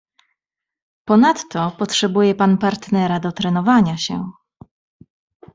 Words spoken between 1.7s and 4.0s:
potrzebuje pan partnera do trenowania